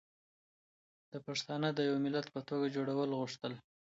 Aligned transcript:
ده 1.11 1.17
پښتانه 1.27 1.69
د 1.73 1.79
يو 1.89 1.95
ملت 2.05 2.27
په 2.35 2.41
توګه 2.49 2.73
جوړول 2.75 3.09
غوښتل 3.19 3.53